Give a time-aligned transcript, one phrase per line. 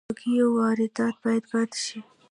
[0.07, 1.99] د هګیو واردات باید بند شي